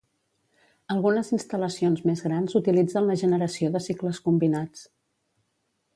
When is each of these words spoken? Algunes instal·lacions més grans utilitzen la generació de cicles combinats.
Algunes 0.93 1.27
instal·lacions 1.37 2.01
més 2.11 2.25
grans 2.29 2.57
utilitzen 2.61 3.11
la 3.11 3.19
generació 3.25 3.73
de 3.77 3.83
cicles 3.91 4.23
combinats. 4.31 4.87